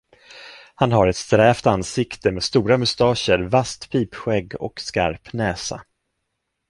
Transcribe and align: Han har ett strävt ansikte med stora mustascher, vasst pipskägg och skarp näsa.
Han 0.75 0.91
har 0.91 1.07
ett 1.07 1.15
strävt 1.15 1.65
ansikte 1.67 2.31
med 2.31 2.43
stora 2.43 2.77
mustascher, 2.77 3.39
vasst 3.39 3.91
pipskägg 3.91 4.53
och 4.61 4.81
skarp 4.81 5.33
näsa. 5.33 5.81